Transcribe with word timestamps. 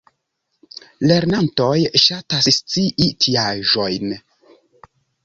Lernantoj 1.11 1.75
ŝatas 2.03 2.49
scii 2.55 3.11
tiaĵojn! 3.27 4.17